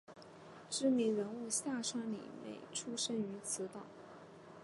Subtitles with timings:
[0.67, 3.81] 知名人物夏川里美出身于此岛。